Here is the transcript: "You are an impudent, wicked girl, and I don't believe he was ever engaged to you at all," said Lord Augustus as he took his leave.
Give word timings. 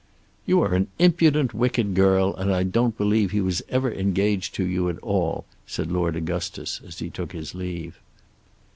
"You 0.47 0.61
are 0.63 0.73
an 0.73 0.87
impudent, 0.97 1.53
wicked 1.53 1.93
girl, 1.93 2.33
and 2.35 2.51
I 2.51 2.63
don't 2.63 2.97
believe 2.97 3.29
he 3.29 3.39
was 3.39 3.61
ever 3.69 3.93
engaged 3.93 4.55
to 4.55 4.65
you 4.65 4.89
at 4.89 4.97
all," 4.97 5.45
said 5.67 5.91
Lord 5.91 6.15
Augustus 6.15 6.81
as 6.83 6.97
he 6.97 7.11
took 7.11 7.33
his 7.33 7.53
leave. 7.53 7.99